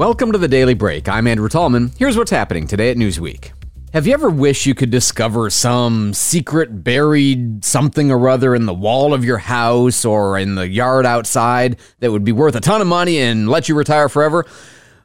Welcome 0.00 0.32
to 0.32 0.38
the 0.38 0.48
Daily 0.48 0.72
Break. 0.72 1.10
I'm 1.10 1.26
Andrew 1.26 1.50
Tallman. 1.50 1.92
Here's 1.98 2.16
what's 2.16 2.30
happening 2.30 2.66
today 2.66 2.90
at 2.90 2.96
Newsweek. 2.96 3.50
Have 3.92 4.06
you 4.06 4.14
ever 4.14 4.30
wished 4.30 4.64
you 4.64 4.74
could 4.74 4.88
discover 4.88 5.50
some 5.50 6.14
secret 6.14 6.82
buried 6.82 7.62
something 7.66 8.10
or 8.10 8.26
other 8.26 8.54
in 8.54 8.64
the 8.64 8.72
wall 8.72 9.12
of 9.12 9.26
your 9.26 9.36
house 9.36 10.06
or 10.06 10.38
in 10.38 10.54
the 10.54 10.66
yard 10.66 11.04
outside 11.04 11.78
that 11.98 12.10
would 12.10 12.24
be 12.24 12.32
worth 12.32 12.54
a 12.54 12.60
ton 12.60 12.80
of 12.80 12.86
money 12.86 13.18
and 13.18 13.50
let 13.50 13.68
you 13.68 13.74
retire 13.74 14.08
forever? 14.08 14.46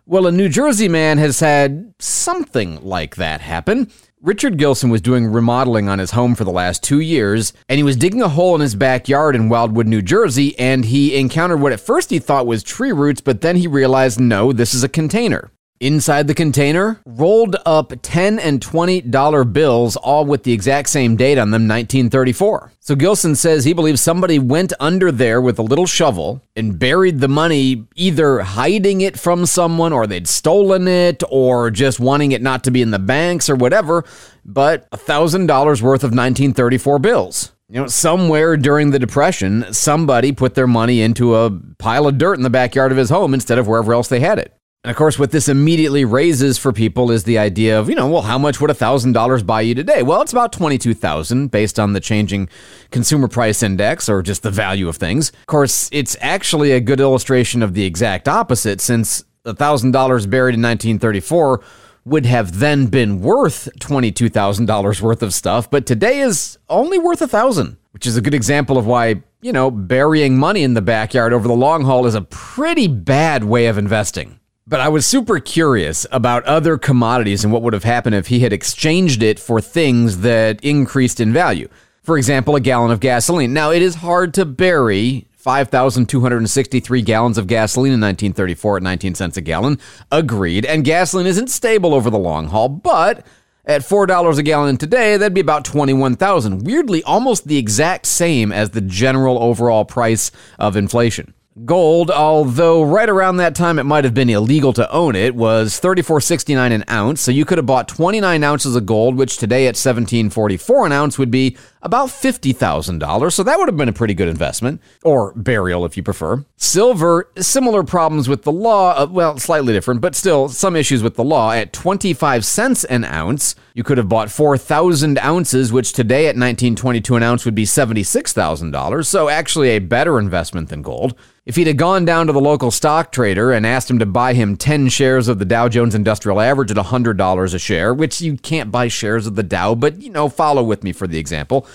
Well, 0.05 0.27
a 0.27 0.31
New 0.31 0.47
Jersey 0.47 0.87
man 0.87 1.17
has 1.17 1.41
had 1.41 1.93
something 1.99 2.81
like 2.81 3.17
that 3.17 3.41
happen. 3.41 3.91
Richard 4.25 4.57
Gilson 4.57 4.89
was 4.89 5.01
doing 5.01 5.27
remodeling 5.27 5.87
on 5.87 5.99
his 5.99 6.09
home 6.09 6.33
for 6.33 6.45
the 6.45 6.51
last 6.51 6.81
two 6.81 6.99
years, 6.99 7.53
and 7.69 7.77
he 7.77 7.83
was 7.83 7.95
digging 7.95 8.23
a 8.23 8.27
hole 8.27 8.55
in 8.55 8.61
his 8.61 8.73
backyard 8.73 9.35
in 9.35 9.49
Wildwood, 9.49 9.85
New 9.85 10.01
Jersey, 10.01 10.57
and 10.57 10.83
he 10.83 11.15
encountered 11.15 11.61
what 11.61 11.71
at 11.71 11.79
first 11.79 12.09
he 12.09 12.17
thought 12.17 12.47
was 12.47 12.63
tree 12.63 12.91
roots, 12.91 13.21
but 13.21 13.41
then 13.41 13.55
he 13.55 13.67
realized 13.67 14.19
no, 14.19 14.51
this 14.51 14.73
is 14.73 14.83
a 14.83 14.89
container. 14.89 15.51
Inside 15.81 16.27
the 16.27 16.33
container, 16.33 17.01
rolled 17.05 17.57
up 17.65 17.91
10 18.01 18.39
and 18.39 18.61
$20 18.61 19.51
bills, 19.51 19.97
all 19.97 20.25
with 20.25 20.43
the 20.43 20.53
exact 20.53 20.87
same 20.87 21.17
date 21.17 21.37
on 21.37 21.51
them, 21.51 21.67
1934. 21.67 22.71
So 22.79 22.95
Gilson 22.95 23.35
says 23.35 23.65
he 23.65 23.73
believes 23.73 23.99
somebody 23.99 24.39
went 24.39 24.71
under 24.79 25.11
there 25.11 25.41
with 25.41 25.59
a 25.59 25.63
little 25.63 25.85
shovel 25.85 26.41
and 26.55 26.79
buried 26.79 27.19
the 27.19 27.27
money, 27.27 27.87
either 27.95 28.39
hiding 28.39 29.01
it 29.01 29.19
from 29.19 29.45
someone 29.45 29.91
or 29.91 30.07
they'd 30.07 30.29
stolen 30.29 30.87
it 30.87 31.21
or 31.29 31.71
just 31.71 31.99
wanting 31.99 32.31
it 32.31 32.41
not 32.41 32.63
to 32.63 32.71
be 32.71 32.81
in 32.81 32.91
the 32.91 32.99
banks 32.99 33.49
or 33.49 33.55
whatever, 33.55 34.05
but 34.45 34.89
$1,000 34.91 35.47
worth 35.81 36.03
of 36.05 36.11
1934 36.11 36.99
bills. 36.99 37.51
You 37.67 37.81
know, 37.81 37.87
somewhere 37.87 38.55
during 38.55 38.91
the 38.91 38.99
Depression, 38.99 39.73
somebody 39.73 40.31
put 40.31 40.55
their 40.55 40.67
money 40.67 41.01
into 41.01 41.35
a 41.35 41.49
pile 41.79 42.07
of 42.07 42.17
dirt 42.17 42.35
in 42.35 42.43
the 42.43 42.49
backyard 42.49 42.93
of 42.93 42.97
his 42.97 43.09
home 43.09 43.33
instead 43.33 43.57
of 43.57 43.67
wherever 43.67 43.93
else 43.93 44.07
they 44.07 44.21
had 44.21 44.39
it. 44.39 44.54
And 44.85 44.91
of 44.91 44.97
course, 44.97 45.17
what 45.17 45.31
this 45.31 45.49
immediately 45.49 46.05
raises 46.05 46.59
for 46.59 46.71
people 46.71 47.09
is 47.09 47.23
the 47.23 47.39
idea 47.39 47.79
of, 47.79 47.89
you 47.89 47.95
know, 47.95 48.07
well, 48.07 48.21
how 48.21 48.37
much 48.37 48.61
would 48.61 48.69
$1,000 48.69 49.43
buy 49.43 49.61
you 49.61 49.73
today? 49.73 50.03
Well, 50.03 50.21
it's 50.21 50.31
about 50.31 50.53
22000 50.53 51.49
based 51.49 51.79
on 51.79 51.93
the 51.93 51.99
changing 51.99 52.49
consumer 52.91 53.27
price 53.27 53.63
index 53.63 54.07
or 54.07 54.21
just 54.21 54.43
the 54.43 54.51
value 54.51 54.87
of 54.87 54.97
things. 54.97 55.29
Of 55.29 55.47
course, 55.47 55.89
it's 55.91 56.15
actually 56.21 56.71
a 56.71 56.79
good 56.79 56.99
illustration 56.99 57.63
of 57.63 57.73
the 57.73 57.83
exact 57.83 58.27
opposite 58.27 58.79
since 58.79 59.23
$1,000 59.45 59.91
buried 60.29 60.53
in 60.53 60.61
1934 60.61 61.63
would 62.05 62.27
have 62.27 62.59
then 62.59 62.85
been 62.85 63.21
worth 63.21 63.67
$22,000 63.79 65.01
worth 65.01 65.23
of 65.23 65.33
stuff, 65.33 65.67
but 65.67 65.87
today 65.87 66.19
is 66.19 66.59
only 66.69 66.99
worth 66.99 67.21
a 67.21 67.25
1000 67.25 67.77
which 67.89 68.05
is 68.05 68.17
a 68.17 68.21
good 68.21 68.33
example 68.33 68.77
of 68.77 68.85
why, 68.85 69.15
you 69.41 69.53
know, 69.53 69.71
burying 69.71 70.37
money 70.37 70.63
in 70.63 70.73
the 70.73 70.81
backyard 70.81 71.31
over 71.31 71.47
the 71.47 71.53
long 71.53 71.85
haul 71.85 72.05
is 72.05 72.13
a 72.13 72.21
pretty 72.21 72.89
bad 72.89 73.45
way 73.45 73.67
of 73.67 73.77
investing. 73.77 74.37
But 74.67 74.79
I 74.79 74.89
was 74.89 75.05
super 75.05 75.39
curious 75.39 76.07
about 76.11 76.43
other 76.45 76.79
commodities 76.79 77.43
and 77.43 77.53
what 77.53 77.61
would 77.61 77.73
have 77.73 77.83
happened 77.83 78.15
if 78.15 78.27
he 78.27 78.39
had 78.39 78.51
exchanged 78.51 79.21
it 79.21 79.39
for 79.39 79.61
things 79.61 80.21
that 80.21 80.59
increased 80.63 81.19
in 81.19 81.31
value. 81.31 81.69
For 82.01 82.17
example, 82.17 82.55
a 82.55 82.59
gallon 82.59 82.89
of 82.89 82.99
gasoline. 82.99 83.53
Now, 83.53 83.69
it 83.69 83.83
is 83.83 83.93
hard 83.93 84.33
to 84.33 84.43
bury 84.43 85.27
5,263 85.33 87.03
gallons 87.03 87.37
of 87.37 87.45
gasoline 87.45 87.93
in 87.93 88.01
1934 88.01 88.77
at 88.77 88.81
19 88.83 89.13
cents 89.13 89.37
a 89.37 89.41
gallon. 89.41 89.77
Agreed. 90.11 90.65
And 90.65 90.83
gasoline 90.83 91.27
isn't 91.27 91.51
stable 91.51 91.93
over 91.93 92.09
the 92.09 92.17
long 92.17 92.47
haul, 92.47 92.67
but 92.67 93.23
at 93.65 93.81
$4 93.81 94.35
a 94.35 94.41
gallon 94.41 94.77
today, 94.77 95.15
that'd 95.15 95.35
be 95.35 95.41
about 95.41 95.63
21,000. 95.65 96.65
Weirdly, 96.65 97.03
almost 97.03 97.47
the 97.47 97.59
exact 97.59 98.07
same 98.07 98.51
as 98.51 98.71
the 98.71 98.81
general 98.81 99.37
overall 99.37 99.85
price 99.85 100.31
of 100.57 100.75
inflation. 100.75 101.34
Gold, 101.63 102.11
although 102.11 102.83
right 102.83 103.07
around 103.07 103.37
that 103.37 103.55
time 103.55 103.79
it 103.79 103.85
might 103.85 104.03
have 104.03 104.13
been 104.13 104.29
illegal 104.29 104.73
to 104.73 104.91
own 104.91 105.15
it, 105.15 105.35
was 105.35 105.79
34.69 105.79 106.73
an 106.73 106.83
ounce. 106.89 107.21
So 107.21 107.31
you 107.31 107.45
could 107.45 107.57
have 107.57 107.65
bought 107.65 107.87
29 107.87 108.43
ounces 108.43 108.75
of 108.75 108.85
gold, 108.85 109.15
which 109.15 109.37
today 109.37 109.65
at 109.67 109.75
17.44 109.75 110.85
an 110.85 110.91
ounce 110.91 111.17
would 111.17 111.31
be 111.31 111.55
about 111.85 112.09
$50,000. 112.09 113.31
So 113.31 113.43
that 113.43 113.59
would 113.59 113.67
have 113.67 113.77
been 113.77 113.87
a 113.87 113.93
pretty 113.93 114.15
good 114.15 114.27
investment, 114.27 114.81
or 115.03 115.33
burial 115.35 115.85
if 115.85 115.95
you 115.95 116.01
prefer. 116.01 116.43
Silver, 116.57 117.29
similar 117.37 117.83
problems 117.83 118.27
with 118.27 118.41
the 118.41 118.51
law, 118.51 118.95
uh, 118.97 119.07
well, 119.09 119.37
slightly 119.37 119.71
different, 119.71 120.01
but 120.01 120.15
still 120.15 120.49
some 120.49 120.75
issues 120.75 121.03
with 121.03 121.15
the 121.15 121.23
law. 121.23 121.51
At 121.51 121.73
25 121.73 122.43
cents 122.43 122.83
an 122.85 123.05
ounce, 123.05 123.55
you 123.75 123.83
could 123.83 123.99
have 123.99 124.09
bought 124.09 124.31
4,000 124.31 125.19
ounces, 125.19 125.71
which 125.71 125.93
today 125.93 126.25
at 126.25 126.35
1922 126.35 127.15
an 127.15 127.23
ounce 127.23 127.45
would 127.45 127.55
be 127.55 127.65
$76,000. 127.65 129.05
So 129.05 129.29
actually 129.29 129.69
a 129.69 129.79
better 129.79 130.17
investment 130.17 130.69
than 130.69 130.81
gold. 130.81 131.15
If 131.45 131.57
he'd 131.57 131.67
have 131.67 131.77
gone 131.77 132.05
down 132.05 132.25
to 132.25 132.33
the 132.33 132.41
local 132.41 132.71
stock 132.71 133.11
trader 133.11 133.51
and 133.51 133.67
asked 133.67 133.87
him 133.87 133.99
to 133.99 134.05
buy 134.07 134.33
him 134.33 134.57
10 134.57 134.89
shares 134.89 135.27
of 135.27 135.37
the 135.37 135.45
Dow 135.45 135.69
Jones 135.69 135.93
Industrial 135.93 136.41
Average 136.41 136.71
at 136.71 136.77
$100 136.77 137.53
a 137.53 137.59
share, 137.59 137.93
which 137.93 138.19
you 138.19 138.35
can't 138.37 138.71
buy 138.71 138.87
shares 138.87 139.27
of 139.27 139.35
the 139.35 139.43
Dow, 139.43 139.75
but 139.75 140.01
you 140.01 140.09
know, 140.09 140.27
follow 140.27 140.63
with 140.63 140.83
me 140.83 140.91
for 140.91 141.05
the 141.05 141.19
example, 141.19 141.67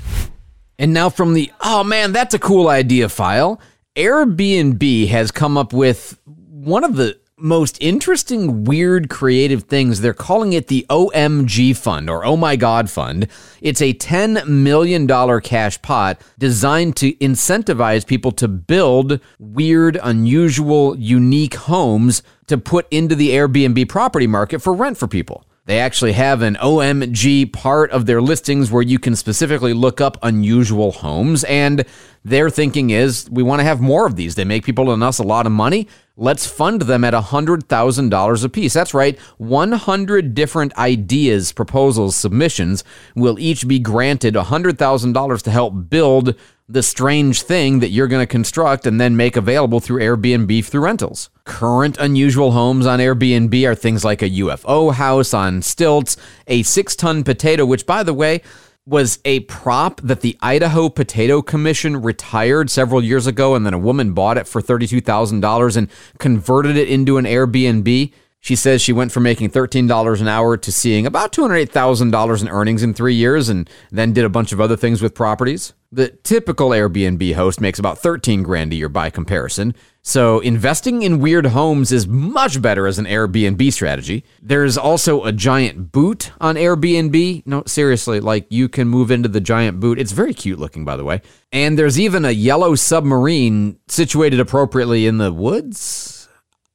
And 0.77 0.93
now 0.93 1.09
from 1.09 1.33
the 1.33 1.51
oh 1.61 1.85
man, 1.85 2.11
that's 2.11 2.33
a 2.33 2.39
cool 2.39 2.67
idea 2.67 3.07
file, 3.07 3.61
Airbnb 3.95 5.07
has 5.07 5.31
come 5.31 5.57
up 5.57 5.71
with 5.71 6.19
one 6.25 6.83
of 6.83 6.97
the 6.97 7.17
most 7.37 7.77
interesting, 7.81 8.63
weird, 8.63 9.09
creative 9.09 9.63
things. 9.63 9.99
They're 9.99 10.13
calling 10.13 10.53
it 10.53 10.67
the 10.67 10.85
OMG 10.89 11.75
Fund 11.75 12.09
or 12.09 12.25
Oh 12.25 12.37
My 12.37 12.55
God 12.55 12.89
Fund. 12.89 13.27
It's 13.61 13.81
a 13.81 13.93
$10 13.93 14.47
million 14.47 15.07
cash 15.41 15.81
pot 15.81 16.21
designed 16.39 16.95
to 16.97 17.13
incentivize 17.15 18.07
people 18.07 18.31
to 18.33 18.47
build 18.47 19.19
weird, 19.37 19.99
unusual, 20.01 20.97
unique 20.97 21.55
homes 21.55 22.23
to 22.47 22.57
put 22.57 22.87
into 22.89 23.15
the 23.15 23.31
Airbnb 23.31 23.89
property 23.89 24.27
market 24.27 24.61
for 24.61 24.73
rent 24.73 24.97
for 24.97 25.07
people. 25.07 25.45
They 25.65 25.79
actually 25.79 26.13
have 26.13 26.43
an 26.43 26.55
OMG 26.55 27.51
part 27.51 27.89
of 27.89 28.05
their 28.05 28.21
listings 28.21 28.71
where 28.71 28.83
you 28.83 28.99
can 28.99 29.15
specifically 29.15 29.73
look 29.73 29.99
up 29.99 30.17
unusual 30.21 30.91
homes. 30.91 31.43
And 31.45 31.85
their 32.23 32.51
thinking 32.51 32.91
is 32.91 33.27
we 33.31 33.41
want 33.41 33.61
to 33.61 33.63
have 33.63 33.81
more 33.81 34.05
of 34.05 34.15
these. 34.15 34.35
They 34.35 34.45
make 34.45 34.63
people 34.63 34.91
and 34.91 35.03
us 35.03 35.17
a 35.17 35.23
lot 35.23 35.47
of 35.47 35.51
money. 35.51 35.87
Let's 36.17 36.47
fund 36.47 36.83
them 36.83 37.03
at 37.03 37.13
$100,000 37.13 38.43
apiece. 38.45 38.73
That's 38.73 38.93
right, 38.93 39.19
100 39.37 40.33
different 40.33 40.77
ideas, 40.77 41.51
proposals, 41.51 42.15
submissions 42.15 42.85
will 43.15 43.37
each 43.37 43.67
be 43.67 43.79
granted 43.79 44.33
$100,000 44.35 45.41
to 45.41 45.51
help 45.51 45.89
build 45.89 46.35
the 46.67 46.81
strange 46.81 47.41
thing 47.41 47.79
that 47.79 47.89
you're 47.89 48.07
going 48.07 48.23
to 48.23 48.31
construct 48.31 48.87
and 48.87 48.99
then 48.99 49.15
make 49.15 49.35
available 49.35 49.79
through 49.79 49.99
Airbnb 49.99 50.65
through 50.65 50.81
rentals. 50.81 51.29
Current 51.43 51.97
unusual 51.99 52.51
homes 52.51 52.87
on 52.87 52.99
Airbnb 52.99 53.69
are 53.69 53.75
things 53.75 54.03
like 54.03 54.21
a 54.21 54.29
UFO 54.29 54.93
house 54.93 55.33
on 55.33 55.61
stilts, 55.61 56.17
a 56.47 56.63
six 56.63 56.95
ton 56.95 57.23
potato, 57.23 57.65
which, 57.65 57.85
by 57.85 58.01
the 58.01 58.13
way, 58.13 58.41
was 58.87 59.17
a 59.25 59.39
prop 59.41 59.99
that 60.01 60.21
the 60.21 60.37
Idaho 60.41 60.89
Potato 60.89 61.41
Commission 61.41 62.01
retired 62.01 62.69
several 62.69 63.03
years 63.03 63.25
ago, 63.25 63.55
and 63.55 63.65
then 63.65 63.73
a 63.73 63.79
woman 63.79 64.13
bought 64.13 64.37
it 64.37 64.47
for 64.47 64.61
$32,000 64.61 65.77
and 65.77 65.89
converted 66.19 66.77
it 66.77 66.87
into 66.87 67.17
an 67.17 67.25
Airbnb. 67.25 68.13
She 68.45 68.55
says 68.55 68.79
she 68.79 68.93
went 68.93 69.11
from 69.11 69.23
making 69.23 69.49
$13 69.49 70.21
an 70.21 70.27
hour 70.27 70.55
to 70.55 70.71
seeing 70.71 71.07
about 71.07 71.31
$208,000 71.31 72.41
in 72.41 72.47
earnings 72.47 72.83
in 72.83 72.93
three 72.93 73.15
years 73.15 73.49
and 73.49 73.67
then 73.91 74.13
did 74.13 74.23
a 74.23 74.29
bunch 74.29 74.51
of 74.51 74.61
other 74.61 74.77
things 74.77 75.01
with 75.01 75.15
properties. 75.15 75.73
The 75.91 76.09
typical 76.09 76.69
Airbnb 76.69 77.33
host 77.33 77.59
makes 77.59 77.79
about 77.79 77.97
13 77.97 78.43
grand 78.43 78.71
a 78.71 78.75
year 78.75 78.87
by 78.87 79.09
comparison. 79.09 79.73
So 80.03 80.41
investing 80.41 81.01
in 81.01 81.17
weird 81.17 81.47
homes 81.47 81.91
is 81.91 82.05
much 82.05 82.61
better 82.61 82.85
as 82.85 82.99
an 82.99 83.05
Airbnb 83.05 83.73
strategy. 83.73 84.23
There's 84.43 84.77
also 84.77 85.23
a 85.23 85.31
giant 85.31 85.91
boot 85.91 86.31
on 86.39 86.53
Airbnb. 86.53 87.47
No, 87.47 87.63
seriously, 87.65 88.19
like 88.19 88.45
you 88.51 88.69
can 88.69 88.87
move 88.87 89.09
into 89.09 89.27
the 89.27 89.41
giant 89.41 89.79
boot. 89.79 89.97
It's 89.97 90.11
very 90.11 90.35
cute 90.35 90.59
looking, 90.59 90.85
by 90.85 90.97
the 90.97 91.03
way. 91.03 91.23
And 91.51 91.79
there's 91.79 91.99
even 91.99 92.25
a 92.25 92.31
yellow 92.31 92.75
submarine 92.75 93.79
situated 93.87 94.39
appropriately 94.39 95.07
in 95.07 95.17
the 95.17 95.33
woods 95.33 96.14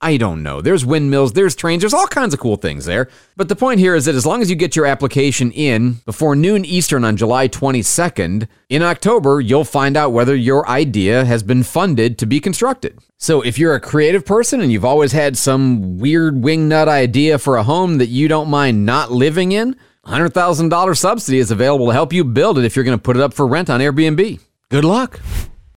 I 0.02 0.16
don't 0.16 0.42
know. 0.42 0.62
There's 0.62 0.86
windmills, 0.86 1.34
there's 1.34 1.54
trains, 1.54 1.82
there's 1.82 1.92
all 1.92 2.06
kinds 2.06 2.32
of 2.32 2.40
cool 2.40 2.56
things 2.56 2.86
there. 2.86 3.10
But 3.36 3.50
the 3.50 3.56
point 3.56 3.80
here 3.80 3.94
is 3.94 4.06
that 4.06 4.14
as 4.14 4.24
long 4.24 4.40
as 4.40 4.48
you 4.48 4.56
get 4.56 4.74
your 4.74 4.86
application 4.86 5.52
in 5.52 6.00
before 6.06 6.34
noon 6.34 6.64
Eastern 6.64 7.04
on 7.04 7.18
July 7.18 7.48
22nd, 7.48 8.48
in 8.70 8.82
October, 8.82 9.42
you'll 9.42 9.64
find 9.64 9.98
out 9.98 10.12
whether 10.12 10.34
your 10.34 10.66
idea 10.68 11.26
has 11.26 11.42
been 11.42 11.62
funded 11.62 12.18
to 12.18 12.26
be 12.26 12.40
constructed. 12.40 12.98
So 13.18 13.42
if 13.42 13.58
you're 13.58 13.74
a 13.74 13.80
creative 13.80 14.24
person 14.24 14.62
and 14.62 14.72
you've 14.72 14.86
always 14.86 15.12
had 15.12 15.36
some 15.36 15.98
weird 15.98 16.36
wingnut 16.36 16.88
idea 16.88 17.38
for 17.38 17.56
a 17.56 17.62
home 17.62 17.98
that 17.98 18.08
you 18.08 18.26
don't 18.26 18.48
mind 18.48 18.86
not 18.86 19.12
living 19.12 19.52
in, 19.52 19.76
$100,000 20.06 20.96
subsidy 20.96 21.38
is 21.38 21.50
available 21.50 21.88
to 21.88 21.92
help 21.92 22.14
you 22.14 22.24
build 22.24 22.58
it 22.58 22.64
if 22.64 22.74
you're 22.74 22.86
going 22.86 22.96
to 22.96 23.02
put 23.02 23.16
it 23.16 23.22
up 23.22 23.34
for 23.34 23.46
rent 23.46 23.68
on 23.68 23.80
Airbnb. 23.80 24.40
Good 24.70 24.84
luck. 24.84 25.20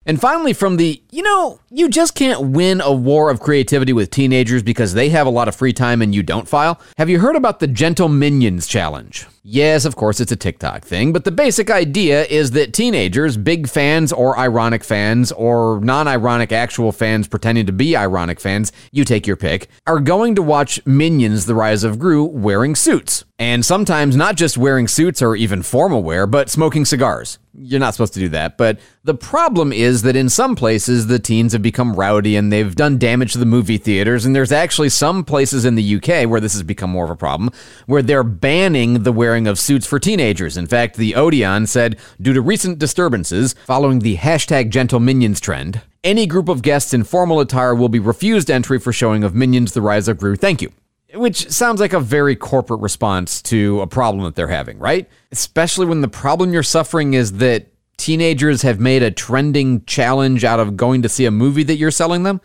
And 0.04 0.20
finally, 0.20 0.52
from 0.52 0.78
the, 0.78 1.00
you 1.10 1.22
know, 1.22 1.60
you 1.70 1.88
just 1.88 2.16
can't 2.16 2.48
win 2.48 2.80
a 2.80 2.92
war 2.92 3.30
of 3.30 3.38
creativity 3.38 3.92
with 3.92 4.10
teenagers 4.10 4.62
because 4.62 4.94
they 4.94 5.10
have 5.10 5.28
a 5.28 5.30
lot 5.30 5.46
of 5.46 5.54
free 5.54 5.72
time 5.72 6.02
and 6.02 6.12
you 6.14 6.24
don't 6.24 6.48
file. 6.48 6.80
Have 6.98 7.08
you 7.08 7.20
heard 7.20 7.36
about 7.36 7.60
the 7.60 7.68
Gentleminions 7.68 8.68
Challenge? 8.68 9.26
Yes, 9.44 9.84
of 9.84 9.96
course, 9.96 10.20
it's 10.20 10.32
a 10.32 10.36
TikTok 10.36 10.84
thing, 10.84 11.12
but 11.12 11.24
the 11.24 11.32
basic 11.32 11.70
idea 11.70 12.24
is 12.24 12.52
that 12.52 12.72
teenagers, 12.72 13.36
big 13.36 13.68
fans 13.68 14.12
or 14.12 14.38
ironic 14.38 14.84
fans, 14.84 15.32
or 15.32 15.80
non 15.80 16.06
ironic 16.06 16.52
actual 16.52 16.92
fans 16.92 17.26
pretending 17.26 17.66
to 17.66 17.72
be 17.72 17.96
ironic 17.96 18.38
fans, 18.38 18.72
you 18.92 19.04
take 19.04 19.26
your 19.26 19.36
pick, 19.36 19.68
are 19.86 19.98
going 19.98 20.34
to 20.36 20.42
watch 20.42 20.84
Minions 20.86 21.46
The 21.46 21.54
Rise 21.54 21.82
of 21.82 21.98
Gru 21.98 22.24
wearing 22.24 22.76
suits. 22.76 23.24
And 23.38 23.64
sometimes 23.64 24.14
not 24.14 24.36
just 24.36 24.56
wearing 24.56 24.86
suits 24.86 25.20
or 25.20 25.34
even 25.34 25.62
formal 25.62 26.04
wear, 26.04 26.28
but 26.28 26.48
smoking 26.48 26.84
cigars. 26.84 27.38
You're 27.54 27.80
not 27.80 27.92
supposed 27.92 28.14
to 28.14 28.20
do 28.20 28.30
that. 28.30 28.56
But 28.56 28.80
the 29.04 29.14
problem 29.14 29.72
is 29.72 30.02
that 30.02 30.16
in 30.16 30.30
some 30.30 30.56
places, 30.56 31.06
the 31.06 31.18
teens 31.18 31.52
have 31.52 31.60
become 31.60 31.94
rowdy 31.94 32.36
and 32.36 32.50
they've 32.50 32.74
done 32.74 32.96
damage 32.98 33.32
to 33.32 33.38
the 33.38 33.46
movie 33.46 33.76
theaters. 33.76 34.24
And 34.24 34.34
there's 34.34 34.52
actually 34.52 34.88
some 34.88 35.22
places 35.22 35.64
in 35.64 35.74
the 35.74 35.96
UK 35.96 36.28
where 36.28 36.40
this 36.40 36.54
has 36.54 36.62
become 36.62 36.90
more 36.90 37.04
of 37.04 37.10
a 37.10 37.16
problem, 37.16 37.50
where 37.86 38.02
they're 38.02 38.24
banning 38.24 39.02
the 39.02 39.12
wearing 39.12 39.46
of 39.46 39.58
suits 39.58 39.86
for 39.86 39.98
teenagers. 39.98 40.56
In 40.56 40.66
fact, 40.66 40.96
the 40.96 41.14
Odeon 41.14 41.66
said, 41.66 41.98
due 42.20 42.32
to 42.32 42.40
recent 42.40 42.78
disturbances 42.78 43.54
following 43.66 43.98
the 43.98 44.16
hashtag 44.16 44.70
gentleminions 44.70 45.40
trend, 45.40 45.82
any 46.02 46.26
group 46.26 46.48
of 46.48 46.62
guests 46.62 46.94
in 46.94 47.04
formal 47.04 47.38
attire 47.38 47.74
will 47.74 47.90
be 47.90 48.00
refused 48.00 48.50
entry 48.50 48.78
for 48.78 48.92
showing 48.92 49.22
of 49.22 49.34
Minions 49.34 49.72
The 49.72 49.82
Rise 49.82 50.08
of 50.08 50.18
Gru. 50.18 50.36
Thank 50.36 50.62
you. 50.62 50.72
Which 51.14 51.50
sounds 51.50 51.80
like 51.80 51.92
a 51.92 52.00
very 52.00 52.36
corporate 52.36 52.80
response 52.80 53.42
to 53.42 53.80
a 53.82 53.86
problem 53.86 54.24
that 54.24 54.34
they're 54.34 54.48
having, 54.48 54.78
right? 54.78 55.08
Especially 55.30 55.84
when 55.84 56.00
the 56.00 56.08
problem 56.08 56.52
you're 56.52 56.62
suffering 56.62 57.14
is 57.14 57.34
that 57.34 57.66
teenagers 57.98 58.62
have 58.62 58.80
made 58.80 59.02
a 59.02 59.10
trending 59.10 59.84
challenge 59.84 60.42
out 60.42 60.58
of 60.58 60.76
going 60.76 61.02
to 61.02 61.08
see 61.08 61.26
a 61.26 61.30
movie 61.30 61.62
that 61.64 61.76
you're 61.76 61.90
selling 61.90 62.22
them. 62.22 62.40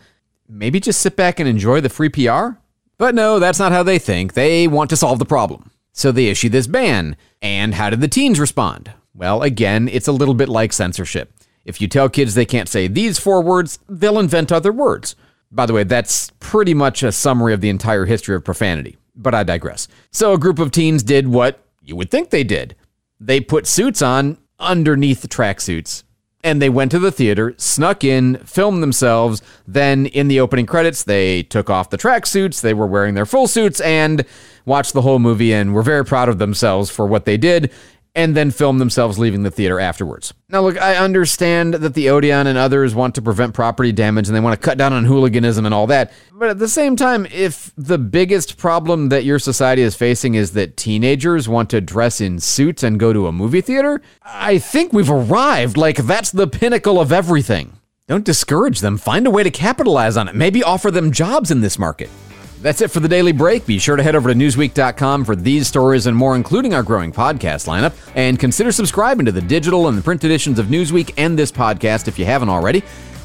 Maybe 0.48 0.80
just 0.80 1.00
sit 1.00 1.16
back 1.16 1.40
and 1.40 1.48
enjoy 1.48 1.80
the 1.80 1.88
free 1.88 2.08
PR? 2.08 2.58
But 2.98 3.14
no, 3.14 3.38
that's 3.38 3.58
not 3.58 3.72
how 3.72 3.82
they 3.82 3.98
think. 3.98 4.34
They 4.34 4.68
want 4.68 4.90
to 4.90 4.96
solve 4.96 5.18
the 5.18 5.24
problem. 5.24 5.70
So 5.92 6.12
they 6.12 6.26
issue 6.26 6.48
this 6.48 6.66
ban. 6.66 7.16
And 7.40 7.74
how 7.74 7.90
did 7.90 8.00
the 8.00 8.08
teens 8.08 8.38
respond? 8.38 8.92
Well, 9.14 9.42
again, 9.42 9.88
it's 9.88 10.08
a 10.08 10.12
little 10.12 10.34
bit 10.34 10.48
like 10.48 10.72
censorship. 10.72 11.32
If 11.64 11.80
you 11.80 11.88
tell 11.88 12.08
kids 12.08 12.34
they 12.34 12.46
can't 12.46 12.68
say 12.68 12.86
these 12.86 13.18
four 13.18 13.42
words, 13.42 13.78
they'll 13.88 14.18
invent 14.18 14.52
other 14.52 14.72
words. 14.72 15.16
By 15.50 15.66
the 15.66 15.72
way, 15.72 15.84
that's 15.84 16.30
pretty 16.40 16.74
much 16.74 17.02
a 17.02 17.12
summary 17.12 17.54
of 17.54 17.60
the 17.60 17.70
entire 17.70 18.04
history 18.04 18.36
of 18.36 18.44
profanity, 18.44 18.98
but 19.16 19.34
I 19.34 19.44
digress. 19.44 19.88
So, 20.10 20.32
a 20.34 20.38
group 20.38 20.58
of 20.58 20.70
teens 20.70 21.02
did 21.02 21.28
what 21.28 21.64
you 21.82 21.96
would 21.96 22.10
think 22.10 22.30
they 22.30 22.44
did 22.44 22.76
they 23.20 23.40
put 23.40 23.66
suits 23.66 24.02
on 24.02 24.38
underneath 24.58 25.22
the 25.22 25.28
tracksuits. 25.28 26.04
And 26.44 26.62
they 26.62 26.70
went 26.70 26.92
to 26.92 27.00
the 27.00 27.10
theater, 27.10 27.52
snuck 27.58 28.04
in, 28.04 28.36
filmed 28.44 28.80
themselves. 28.80 29.42
Then, 29.66 30.06
in 30.06 30.28
the 30.28 30.38
opening 30.38 30.66
credits, 30.66 31.02
they 31.02 31.42
took 31.42 31.68
off 31.68 31.90
the 31.90 31.98
tracksuits. 31.98 32.60
They 32.60 32.74
were 32.74 32.86
wearing 32.86 33.14
their 33.14 33.26
full 33.26 33.48
suits 33.48 33.80
and 33.80 34.24
watched 34.64 34.92
the 34.92 35.02
whole 35.02 35.18
movie 35.18 35.52
and 35.52 35.74
were 35.74 35.82
very 35.82 36.04
proud 36.04 36.28
of 36.28 36.38
themselves 36.38 36.90
for 36.90 37.06
what 37.06 37.24
they 37.24 37.36
did 37.36 37.72
and 38.18 38.36
then 38.36 38.50
film 38.50 38.78
themselves 38.78 39.16
leaving 39.16 39.44
the 39.44 39.50
theater 39.50 39.78
afterwards. 39.78 40.34
Now, 40.48 40.62
look, 40.62 40.76
I 40.76 40.96
understand 40.96 41.74
that 41.74 41.94
the 41.94 42.10
Odeon 42.10 42.48
and 42.48 42.58
others 42.58 42.92
want 42.92 43.14
to 43.14 43.22
prevent 43.22 43.54
property 43.54 43.92
damage 43.92 44.26
and 44.26 44.34
they 44.34 44.40
want 44.40 44.60
to 44.60 44.64
cut 44.64 44.76
down 44.76 44.92
on 44.92 45.04
hooliganism 45.04 45.64
and 45.64 45.72
all 45.72 45.86
that. 45.86 46.12
But 46.32 46.48
at 46.48 46.58
the 46.58 46.66
same 46.66 46.96
time, 46.96 47.26
if 47.26 47.70
the 47.76 47.96
biggest 47.96 48.56
problem 48.56 49.10
that 49.10 49.24
your 49.24 49.38
society 49.38 49.82
is 49.82 49.94
facing 49.94 50.34
is 50.34 50.50
that 50.54 50.76
teenagers 50.76 51.48
want 51.48 51.70
to 51.70 51.80
dress 51.80 52.20
in 52.20 52.40
suits 52.40 52.82
and 52.82 52.98
go 52.98 53.12
to 53.12 53.28
a 53.28 53.32
movie 53.32 53.60
theater, 53.60 54.02
I 54.24 54.58
think 54.58 54.92
we've 54.92 55.10
arrived. 55.10 55.76
Like, 55.76 55.98
that's 55.98 56.32
the 56.32 56.48
pinnacle 56.48 57.00
of 57.00 57.12
everything. 57.12 57.78
Don't 58.08 58.24
discourage 58.24 58.80
them. 58.80 58.98
Find 58.98 59.28
a 59.28 59.30
way 59.30 59.44
to 59.44 59.50
capitalize 59.52 60.16
on 60.16 60.26
it. 60.26 60.34
Maybe 60.34 60.64
offer 60.64 60.90
them 60.90 61.12
jobs 61.12 61.52
in 61.52 61.60
this 61.60 61.78
market. 61.78 62.10
That's 62.60 62.80
it 62.80 62.90
for 62.90 63.00
the 63.00 63.08
daily 63.08 63.32
break. 63.32 63.66
Be 63.66 63.78
sure 63.78 63.96
to 63.96 64.02
head 64.02 64.16
over 64.16 64.32
to 64.32 64.34
Newsweek.com 64.34 65.24
for 65.24 65.36
these 65.36 65.68
stories 65.68 66.06
and 66.06 66.16
more, 66.16 66.34
including 66.34 66.74
our 66.74 66.82
growing 66.82 67.12
podcast 67.12 67.68
lineup. 67.68 67.94
And 68.16 68.38
consider 68.38 68.72
subscribing 68.72 69.26
to 69.26 69.32
the 69.32 69.40
digital 69.40 69.86
and 69.88 69.96
the 69.96 70.02
print 70.02 70.24
editions 70.24 70.58
of 70.58 70.66
Newsweek 70.66 71.14
and 71.16 71.38
this 71.38 71.52
podcast 71.52 72.08
if 72.08 72.18
you 72.18 72.24
haven't 72.24 72.48
already. 72.48 72.80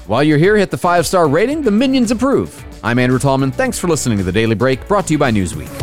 While 0.06 0.24
you're 0.24 0.38
here, 0.38 0.56
hit 0.56 0.70
the 0.70 0.78
five 0.78 1.08
star 1.08 1.28
rating. 1.28 1.62
The 1.64 1.72
minions 1.72 2.12
approve. 2.12 2.64
I'm 2.84 3.00
Andrew 3.00 3.20
Tallman. 3.20 3.52
Thanks 3.52 3.80
for 3.80 3.88
listening 3.88 4.18
to 4.20 4.24
the 4.24 4.32
Daily 4.32 4.56
Break, 4.56 4.88
brought 4.88 5.08
to 5.08 5.14
you 5.14 5.18
by 5.18 5.32
Newsweek. 5.32 5.83